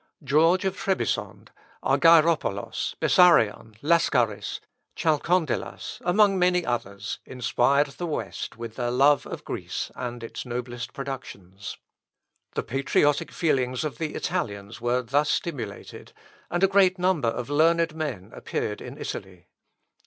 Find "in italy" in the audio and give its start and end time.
18.81-19.49